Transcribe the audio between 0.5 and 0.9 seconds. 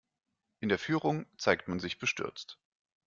In der